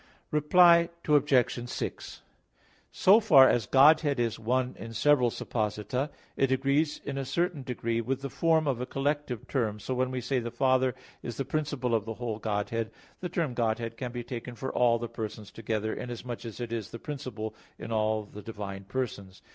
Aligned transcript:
Reply 0.31 0.89
Obj. 1.07 1.69
6: 1.69 2.21
So 2.91 3.19
far 3.19 3.47
as 3.47 3.67
Godhead 3.67 4.19
is 4.19 4.39
one 4.39 4.75
in 4.79 4.95
several 4.95 5.29
supposita, 5.29 6.09
it 6.35 6.51
agrees 6.51 6.99
in 7.05 7.19
a 7.19 7.23
certain 7.23 7.61
degree 7.61 8.01
with 8.01 8.23
the 8.23 8.29
form 8.31 8.65
of 8.67 8.81
a 8.81 8.87
collective 8.87 9.47
term. 9.47 9.79
So 9.79 9.93
when 9.93 10.09
we 10.09 10.19
say, 10.19 10.39
"the 10.39 10.49
Father 10.49 10.95
is 11.21 11.37
the 11.37 11.45
principle 11.45 11.93
of 11.93 12.05
the 12.05 12.15
whole 12.15 12.39
Godhead," 12.39 12.89
the 13.19 13.29
term 13.29 13.53
Godhead 13.53 13.95
can 13.95 14.11
be 14.11 14.23
taken 14.23 14.55
for 14.55 14.73
all 14.73 14.97
the 14.97 15.07
persons 15.07 15.51
together, 15.51 15.93
inasmuch 15.93 16.45
as 16.45 16.59
it 16.59 16.73
is 16.73 16.89
the 16.89 16.97
principle 16.97 17.53
in 17.77 17.91
all 17.91 18.23
the 18.23 18.41
divine 18.41 18.85
persons. 18.85 19.43